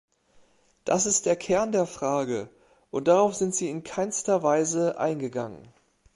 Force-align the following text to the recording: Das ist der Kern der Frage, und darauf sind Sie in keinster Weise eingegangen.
Das 0.83 1.05
ist 1.05 1.27
der 1.27 1.35
Kern 1.35 1.71
der 1.71 1.85
Frage, 1.85 2.49
und 2.89 3.07
darauf 3.07 3.35
sind 3.35 3.53
Sie 3.53 3.69
in 3.69 3.83
keinster 3.83 4.41
Weise 4.41 4.97
eingegangen. 4.97 5.67